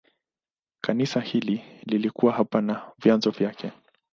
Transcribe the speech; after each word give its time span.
Kanisa 0.81 1.19
hili 1.19 1.61
lilikuwa 1.85 2.33
hapa 2.33 2.61
na 2.61 2.91
vyanzo 2.99 3.31
vyake. 3.31 3.71